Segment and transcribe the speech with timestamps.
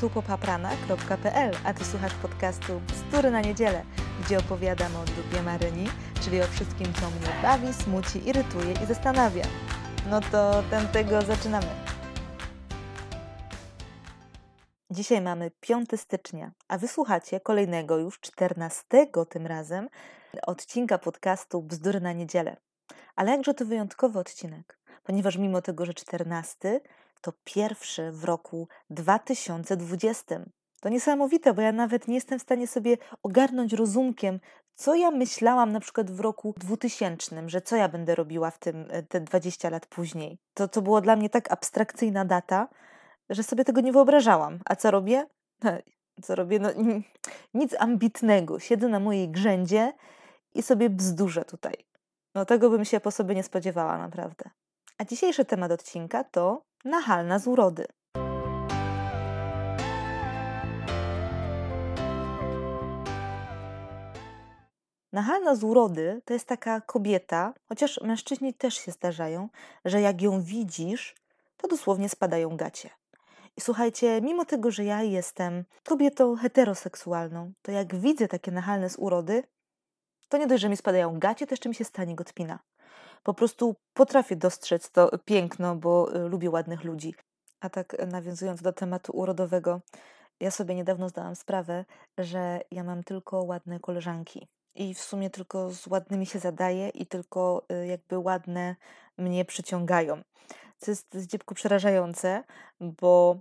[0.00, 3.82] tupopaprana.pl, a Ty słuchasz podcastu Bzdury na niedzielę,
[4.24, 5.88] gdzie opowiadam o dupie Maryni,
[6.22, 9.44] czyli o wszystkim, co mnie bawi, smuci, irytuje i zastanawia.
[10.10, 11.66] No to tamtego zaczynamy.
[14.90, 19.88] Dzisiaj mamy 5 stycznia, a wysłuchacie kolejnego już 14 tym razem
[20.46, 22.56] odcinka podcastu Bzdury na niedzielę.
[23.16, 26.80] Ale jakże to wyjątkowy odcinek, ponieważ mimo tego, że 14,
[27.26, 30.40] to pierwszy w roku 2020.
[30.80, 34.40] To niesamowite, bo ja nawet nie jestem w stanie sobie ogarnąć rozumkiem,
[34.74, 38.86] co ja myślałam na przykład w roku 2000, że co ja będę robiła w tym
[38.90, 40.38] e, te 20 lat później.
[40.54, 42.68] To, to było dla mnie tak abstrakcyjna data,
[43.30, 44.58] że sobie tego nie wyobrażałam.
[44.64, 45.26] A co robię?
[46.22, 46.58] Co robię?
[46.58, 46.68] No,
[47.54, 48.58] nic ambitnego.
[48.58, 49.92] Siedzę na mojej grzędzie
[50.54, 51.74] i sobie bzdurzę tutaj.
[52.34, 54.50] No tego bym się po sobie nie spodziewała naprawdę.
[54.98, 57.86] A dzisiejszy temat odcinka to nachalna z urody.
[65.12, 69.48] Nachalna z urody to jest taka kobieta, chociaż mężczyźni też się zdarzają,
[69.84, 71.14] że jak ją widzisz,
[71.56, 72.90] to dosłownie spadają gacie.
[73.56, 78.96] I słuchajcie, mimo tego, że ja jestem kobietą heteroseksualną, to jak widzę takie nachalne z
[78.98, 79.42] urody,
[80.28, 82.58] to nie dość, że mi spadają gacie, to jeszcze mi się stanie gotpina.
[83.22, 87.14] Po prostu potrafię dostrzec to piękno, bo y, lubię ładnych ludzi.
[87.60, 89.80] A tak y, nawiązując do tematu urodowego,
[90.40, 91.84] ja sobie niedawno zdałam sprawę,
[92.18, 94.48] że ja mam tylko ładne koleżanki.
[94.74, 98.76] I w sumie tylko z ładnymi się zadaję i tylko y, jakby ładne
[99.18, 100.22] mnie przyciągają.
[100.78, 102.44] Co jest zdziepku przerażające,
[102.80, 103.36] bo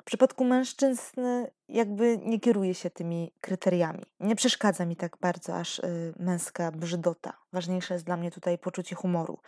[0.00, 1.20] w przypadku mężczyzn
[1.68, 4.02] jakby nie kieruję się tymi kryteriami.
[4.20, 7.32] Nie przeszkadza mi tak bardzo aż y, męska brzydota.
[7.52, 9.38] Ważniejsze jest dla mnie tutaj poczucie humoru.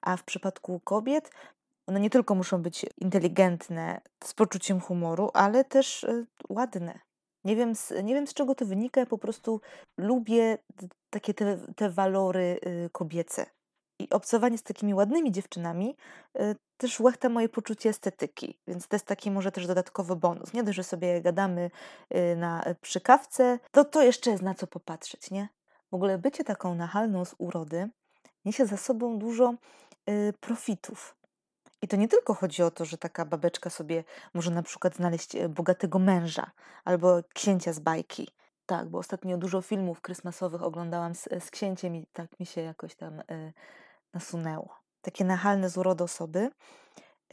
[0.00, 1.30] A w przypadku kobiet
[1.86, 6.98] one nie tylko muszą być inteligentne, z poczuciem humoru, ale też y, ładne.
[7.44, 9.60] Nie wiem, z, nie wiem z czego to wynika, po prostu
[9.96, 10.58] lubię
[11.10, 13.46] takie te, te walory y, kobiece.
[14.02, 15.96] I obcowanie z takimi ładnymi dziewczynami
[16.40, 20.52] y, też łechta moje poczucie estetyki, więc to jest taki może też dodatkowy bonus.
[20.52, 21.70] Nie dość, że sobie gadamy
[22.14, 25.48] y, na y, przykawce, to to jeszcze jest na co popatrzeć, nie?
[25.90, 27.88] W ogóle bycie taką nachalną z urody
[28.44, 29.54] niesie za sobą dużo
[30.40, 31.16] profitów.
[31.82, 34.04] I to nie tylko chodzi o to, że taka babeczka sobie
[34.34, 36.50] może na przykład znaleźć bogatego męża
[36.84, 38.28] albo księcia z bajki.
[38.66, 42.94] Tak, bo ostatnio dużo filmów krysmasowych oglądałam z, z księciem i tak mi się jakoś
[42.94, 43.52] tam y,
[44.14, 44.76] nasunęło.
[45.00, 46.50] Takie nachalne z urody osoby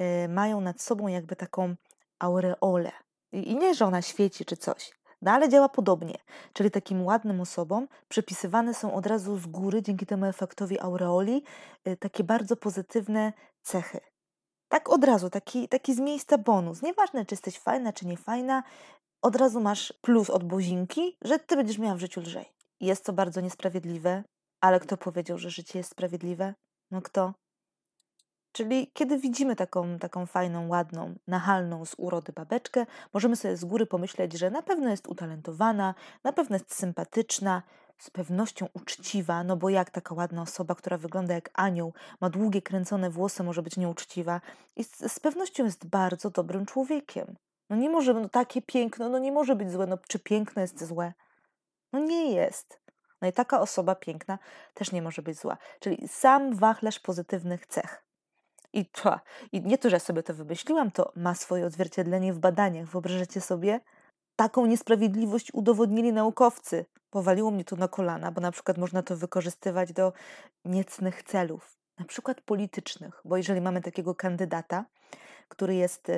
[0.02, 1.76] y, mają nad sobą jakby taką
[2.20, 2.92] aureolę.
[3.32, 4.92] I, nie, że ona świeci czy coś,
[5.22, 6.18] no ale działa podobnie.
[6.54, 11.44] Czyli takim ładnym osobom przypisywane są od razu z góry, dzięki temu efektowi aureoli,
[11.88, 14.00] y, takie bardzo pozytywne cechy.
[14.68, 16.82] Tak od razu, taki, taki z miejsca bonus.
[16.82, 18.64] Nieważne, czy jesteś fajna, czy nie fajna,
[19.22, 22.46] od razu masz plus od buzinki, że ty będziesz miała w życiu lżej.
[22.80, 24.24] Jest to bardzo niesprawiedliwe,
[24.62, 26.54] ale kto powiedział, że życie jest sprawiedliwe?
[26.92, 27.34] No kto?
[28.52, 33.86] Czyli kiedy widzimy taką, taką fajną, ładną, nachalną z urody babeczkę, możemy sobie z góry
[33.86, 37.64] pomyśleć, że na pewno jest utalentowana, na pewno jest sympatyczna,
[38.00, 42.62] z pewnością uczciwa, no bo jak taka ładna osoba, która wygląda jak anioł, ma długie
[42.62, 44.42] kręcone włosy, może być nieuczciwa
[44.76, 47.36] i z, z pewnością jest bardzo dobrym człowiekiem.
[47.70, 50.84] No nie może, no takie piękno, no nie może być złe, no czy piękno jest
[50.86, 51.14] złe?
[51.94, 52.82] No nie jest.
[53.22, 54.40] No i taka osoba piękna
[54.74, 55.58] też nie może być zła.
[55.80, 58.04] Czyli sam wachlarz pozytywnych cech.
[58.74, 59.20] I, to,
[59.52, 62.88] I nie to, że sobie to wymyśliłam, to ma swoje odzwierciedlenie w badaniach.
[62.88, 63.80] Wyobrażacie sobie?
[64.36, 66.86] Taką niesprawiedliwość udowodnili naukowcy.
[67.10, 70.14] Powaliło mnie to na kolana, bo na przykład można to wykorzystywać do
[70.66, 74.86] niecnych celów, na przykład politycznych, bo jeżeli mamy takiego kandydata,
[75.48, 76.12] który jest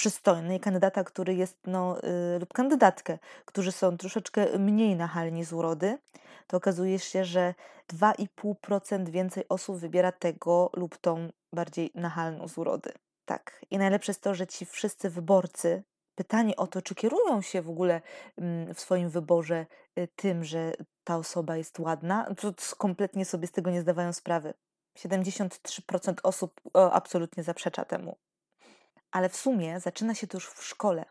[0.00, 1.98] przystojny kandydata, który jest, no,
[2.34, 5.98] y, lub kandydatkę, którzy są troszeczkę mniej nachalni z urody,
[6.46, 7.54] to okazuje się, że
[7.92, 12.92] 2,5% więcej osób wybiera tego lub tą bardziej nachalną z urody.
[13.24, 13.64] Tak.
[13.70, 15.82] I najlepsze jest to, że ci wszyscy wyborcy,
[16.14, 18.00] pytanie o to, czy kierują się w ogóle
[18.38, 19.66] mm, w swoim wyborze
[19.98, 20.72] y, tym, że
[21.04, 24.54] ta osoba jest ładna, to kompletnie sobie z tego nie zdawają sprawy.
[24.98, 28.16] 73% osób absolutnie zaprzecza temu
[29.12, 31.04] ale w sumie zaczyna się to już w szkole.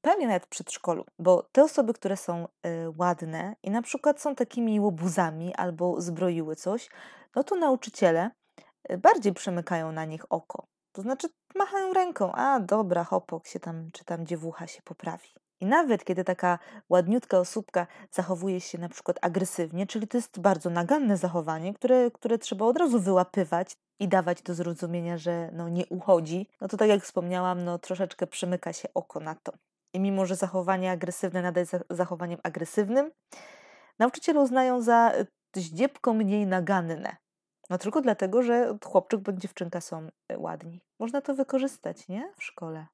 [0.00, 2.48] Pewnie nawet w przedszkolu, bo te osoby, które są y,
[2.98, 6.88] ładne i na przykład są takimi łobuzami albo zbroiły coś,
[7.34, 8.30] no to nauczyciele
[8.90, 10.66] y, bardziej przemykają na nich oko.
[10.92, 15.28] To znaczy machają ręką, a dobra, hopok się tam, czy tam dziewucha się poprawi.
[15.60, 16.58] I nawet kiedy taka
[16.88, 22.38] ładniutka osóbka zachowuje się na przykład agresywnie, czyli to jest bardzo naganne zachowanie, które, które
[22.38, 26.88] trzeba od razu wyłapywać i dawać do zrozumienia, że no nie uchodzi, no to tak
[26.88, 29.52] jak wspomniałam, no troszeczkę przymyka się oko na to.
[29.92, 33.10] I mimo, że zachowanie agresywne nadal jest zachowaniem agresywnym,
[33.98, 35.12] nauczyciele uznają za
[35.54, 37.16] zdziebko mniej naganne.
[37.70, 40.80] No tylko dlatego, że chłopczyk bądź dziewczynka są e, ładni.
[40.98, 42.32] Można to wykorzystać, nie?
[42.36, 42.86] W szkole.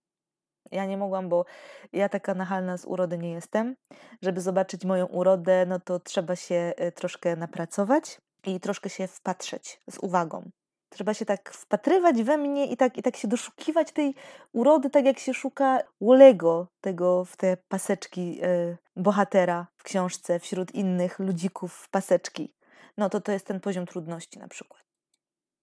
[0.70, 1.44] Ja nie mogłam, bo
[1.92, 3.76] ja taka nachalna z urody nie jestem.
[4.22, 9.80] Żeby zobaczyć moją urodę, no to trzeba się e, troszkę napracować i troszkę się wpatrzeć
[9.90, 10.50] z uwagą.
[10.88, 14.14] Trzeba się tak wpatrywać we mnie i tak, i tak się doszukiwać tej
[14.52, 20.74] urody, tak jak się szuka Wolego, tego w te paseczki y, bohatera w książce wśród
[20.74, 22.54] innych ludzików paseczki.
[22.96, 24.91] No to to jest ten poziom trudności na przykład.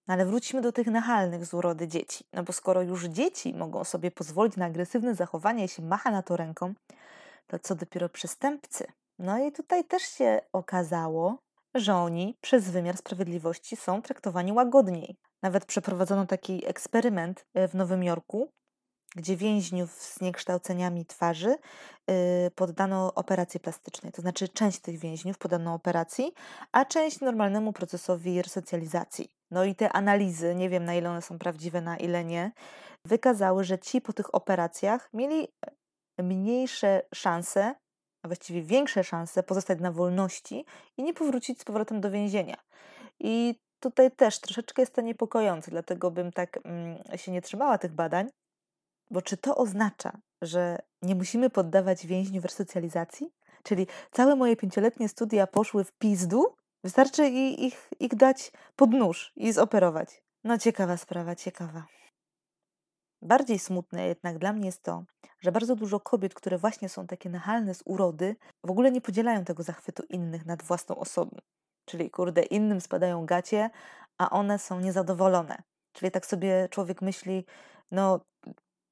[0.08, 2.24] No ale wróćmy do tych nachalnych z urody dzieci.
[2.32, 6.36] No bo skoro już dzieci mogą sobie pozwolić na agresywne zachowanie, jeśli macha na to
[6.36, 6.74] ręką,
[7.46, 8.86] to co dopiero przestępcy?
[9.18, 11.38] No i tutaj też się okazało,
[11.74, 15.16] że oni przez wymiar sprawiedliwości są traktowani łagodniej.
[15.42, 18.50] Nawet przeprowadzono taki eksperyment e, w Nowym Jorku,
[19.16, 21.56] gdzie więźniów z zniekształceniami twarzy
[22.10, 24.12] y, poddano operacji plastycznej.
[24.12, 26.32] To znaczy część tych więźniów poddano operacji,
[26.72, 29.39] a część normalnemu procesowi resocjalizacji.
[29.50, 32.52] No i te analizy, nie wiem na ile one są prawdziwe, na ile nie,
[33.06, 35.48] wykazały, że ci po tych operacjach mieli
[36.18, 37.74] e, mniejsze szanse,
[38.24, 40.64] a właściwie większe szanse pozostać na wolności
[40.96, 42.56] i nie powrócić z powrotem do więzienia.
[43.20, 47.92] I tutaj też troszeczkę jest to niepokojące, dlatego bym tak mm, się nie trzymała tych
[47.92, 48.28] badań,
[49.10, 50.12] bo czy to oznacza,
[50.42, 53.30] że nie musimy poddawać więźniów resocjalizacji?
[53.62, 56.56] Czyli całe moje pięcioletnie studia poszły w pizdu?
[56.84, 60.22] Wystarczy ich, ich dać pod nóż i zoperować.
[60.44, 61.86] No ciekawa sprawa, ciekawa.
[63.22, 65.04] Bardziej smutne jednak dla mnie jest to,
[65.40, 69.44] że bardzo dużo kobiet, które właśnie są takie nachalne z urody, w ogóle nie podzielają
[69.44, 71.36] tego zachwytu innych nad własną osobą.
[71.84, 73.70] Czyli kurde, innym spadają gacie,
[74.18, 75.62] a one są niezadowolone.
[75.92, 77.44] Czyli tak sobie człowiek myśli,
[77.90, 78.20] no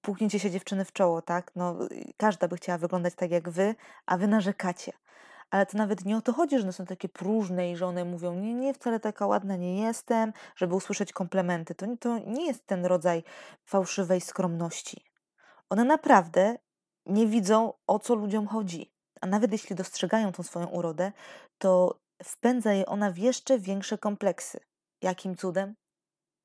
[0.00, 1.50] puknięcie się dziewczyny w czoło, tak?
[1.56, 1.79] No,
[2.17, 3.75] każda by chciała wyglądać tak jak wy,
[4.06, 4.93] a wy narzekacie.
[5.50, 8.04] Ale to nawet nie o to chodzi, że one są takie próżne i że one
[8.04, 11.74] mówią, nie, nie, wcale taka ładna nie jestem, żeby usłyszeć komplementy.
[11.74, 13.22] To, to nie jest ten rodzaj
[13.64, 15.04] fałszywej skromności.
[15.70, 16.58] One naprawdę
[17.06, 18.92] nie widzą, o co ludziom chodzi.
[19.20, 21.12] A nawet jeśli dostrzegają tą swoją urodę,
[21.58, 24.60] to wpędza je ona w jeszcze większe kompleksy.
[25.02, 25.74] Jakim cudem?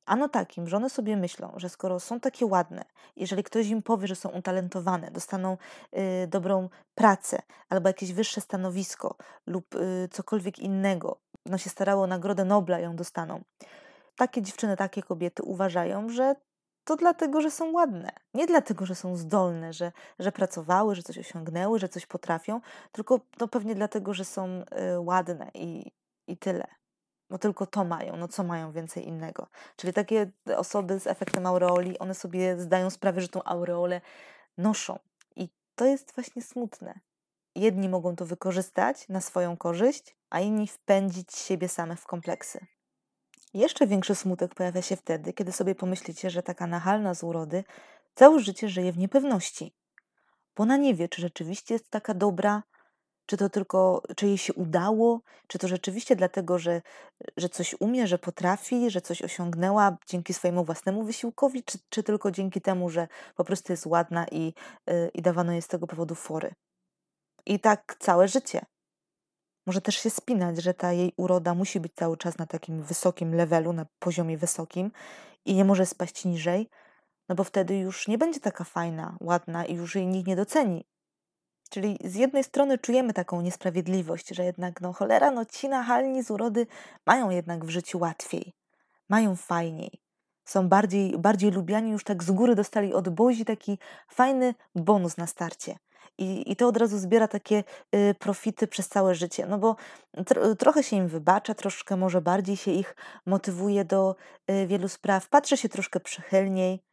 [0.05, 2.85] Ano takim, że one sobie myślą, że skoro są takie ładne,
[3.15, 5.57] jeżeli ktoś im powie, że są utalentowane, dostaną
[6.23, 9.15] y, dobrą pracę albo jakieś wyższe stanowisko
[9.47, 13.43] lub y, cokolwiek innego, no się starało o Nagrodę Nobla ją dostaną.
[14.15, 16.35] Takie dziewczyny, takie kobiety uważają, że
[16.83, 18.11] to dlatego, że są ładne.
[18.33, 22.61] Nie dlatego, że są zdolne, że, że pracowały, że coś osiągnęły, że coś potrafią,
[22.91, 24.47] tylko no pewnie dlatego, że są
[24.95, 25.91] y, ładne i,
[26.27, 26.67] i tyle
[27.33, 29.47] bo tylko to mają, no co mają więcej innego.
[29.75, 34.01] Czyli takie osoby z efektem aureoli, one sobie zdają sprawę, że tą aureolę
[34.57, 34.99] noszą.
[35.35, 36.99] I to jest właśnie smutne.
[37.55, 42.65] Jedni mogą to wykorzystać na swoją korzyść, a inni wpędzić siebie samych w kompleksy.
[43.53, 47.63] Jeszcze większy smutek pojawia się wtedy, kiedy sobie pomyślicie, że taka nachalna z urody
[48.15, 49.73] całe życie żyje w niepewności.
[50.55, 52.63] Bo ona nie wie, czy rzeczywiście jest taka dobra,
[53.25, 56.81] czy to tylko, czy jej się udało, czy to rzeczywiście dlatego, że,
[57.37, 62.31] że coś umie, że potrafi, że coś osiągnęła dzięki swojemu własnemu wysiłkowi, czy, czy tylko
[62.31, 64.53] dzięki temu, że po prostu jest ładna i,
[64.87, 66.53] yy, i dawano jej z tego powodu fory.
[67.45, 68.65] I tak całe życie.
[69.65, 73.35] Może też się spinać, że ta jej uroda musi być cały czas na takim wysokim
[73.35, 74.91] levelu, na poziomie wysokim
[75.45, 76.69] i nie może spaść niżej,
[77.29, 80.85] no bo wtedy już nie będzie taka fajna, ładna i już jej nikt nie doceni.
[81.73, 86.31] Czyli z jednej strony czujemy taką niesprawiedliwość, że jednak no cholera, no ci nachalni z
[86.31, 86.67] urody
[87.05, 88.53] mają jednak w życiu łatwiej,
[89.09, 89.91] mają fajniej,
[90.45, 95.27] są bardziej, bardziej lubiani, już tak z góry dostali od bozi taki fajny bonus na
[95.27, 95.77] starcie.
[96.17, 97.63] I, I to od razu zbiera takie
[97.95, 99.75] y, profity przez całe życie, no bo
[100.25, 104.15] tr trochę się im wybacza, troszkę może bardziej się ich motywuje do
[104.51, 106.83] y, wielu spraw, patrzy się troszkę przychylniej,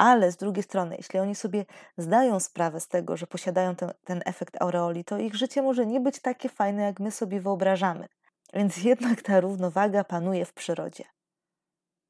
[0.00, 1.64] ale z drugiej strony, jeśli oni sobie
[1.98, 6.00] zdają sprawę z tego, że posiadają ten, ten efekt aureoli, to ich życie może nie
[6.00, 8.08] być takie fajne, jak my sobie wyobrażamy.
[8.54, 11.04] Więc jednak ta równowaga panuje w przyrodzie.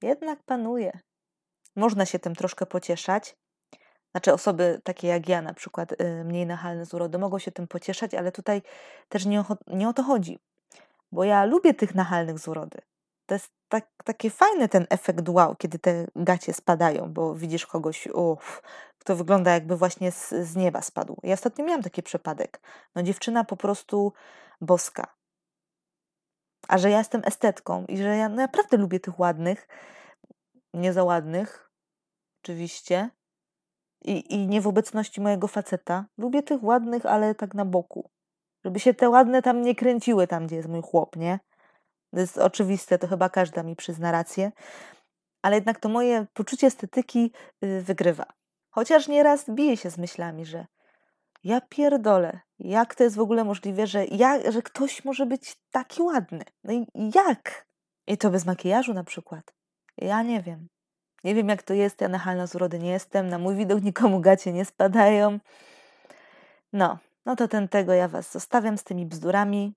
[0.02, 0.98] Jednak panuje.
[1.76, 3.36] Można się tym troszkę pocieszać.
[4.10, 7.66] Znaczy, osoby takie jak ja, na przykład y, mniej nachalne z urody, mogą się tym
[7.68, 8.62] pocieszać, ale tutaj
[9.08, 10.38] też nie o, nie o to chodzi.
[11.12, 12.78] Bo ja lubię tych nachalnych z urody
[13.30, 18.06] to jest tak, takie fajny ten efekt wow, kiedy te gacie spadają, bo widzisz kogoś,
[18.06, 18.62] uff,
[18.98, 21.16] kto wygląda jakby właśnie z, z nieba spadł.
[21.22, 22.60] Ja ostatnio miałam taki przypadek.
[22.94, 24.12] No dziewczyna po prostu
[24.60, 25.14] boska.
[26.68, 29.68] A że ja jestem estetką i że ja naprawdę lubię tych ładnych,
[30.74, 31.70] nie za ładnych,
[32.42, 33.10] oczywiście,
[34.04, 36.06] i, i nie w obecności mojego faceta.
[36.18, 38.10] Lubię tych ładnych, ale tak na boku.
[38.64, 41.40] Żeby się te ładne tam nie kręciły tam, gdzie jest mój chłop, nie?
[42.10, 44.52] To jest oczywiste, to chyba każda mi przyzna rację.
[45.42, 47.32] Ale jednak to moje poczucie estetyki
[47.64, 48.26] y, wygrywa.
[48.70, 50.66] Chociaż nieraz bije się z myślami, że
[51.44, 56.02] ja pierdolę, jak to jest w ogóle możliwe, że, ja, że ktoś może być taki
[56.02, 56.44] ładny?
[56.64, 57.66] No i jak?
[58.06, 59.54] I to bez makijażu na przykład.
[59.96, 60.68] Ja nie wiem.
[61.24, 62.00] Nie wiem, jak to jest.
[62.00, 63.28] Ja nachalna z urody nie jestem.
[63.28, 65.38] Na mój widok nikomu gacie nie spadają.
[66.72, 69.74] No, no to ten tego ja Was zostawiam z tymi bzdurami.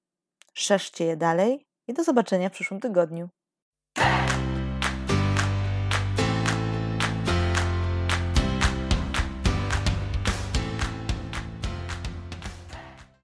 [0.54, 3.30] Szerzcie je dalej i do zobaczenia w przyszłym tygodniu.